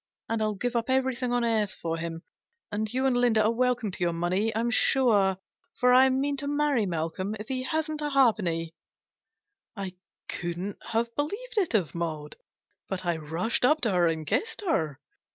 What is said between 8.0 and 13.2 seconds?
a ha'penny!" I couldn't have believed it of Maud. But I